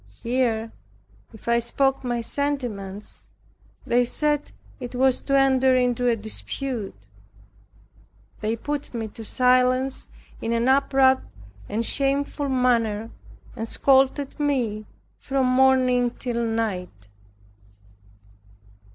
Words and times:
Here, 0.23 0.71
if 1.31 1.47
I 1.47 1.59
spoke 1.59 2.03
my 2.03 2.21
sentiments, 2.21 3.27
they 3.85 4.03
said 4.03 4.51
it 4.79 4.95
was 4.95 5.21
to 5.21 5.37
enter 5.37 5.75
into 5.75 6.07
a 6.07 6.15
dispute. 6.15 6.95
They 8.39 8.55
put 8.55 8.95
me 8.95 9.09
to 9.09 9.23
silence 9.23 10.07
in 10.41 10.53
an 10.53 10.67
abrupt 10.67 11.27
and 11.69 11.85
shameful 11.85 12.49
manner, 12.49 13.11
and 13.55 13.67
scolded 13.67 14.39
me 14.39 14.87
from 15.19 15.45
morning 15.45 16.09
till 16.09 16.43
night. 16.43 17.07